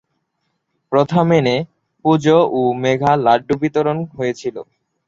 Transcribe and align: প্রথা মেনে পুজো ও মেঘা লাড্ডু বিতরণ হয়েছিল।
প্রথা 0.91 1.21
মেনে 1.23 1.55
পুজো 2.05 2.37
ও 2.51 2.61
মেঘা 2.83 3.11
লাড্ডু 3.25 3.55
বিতরণ 3.61 3.97
হয়েছিল। 4.17 4.55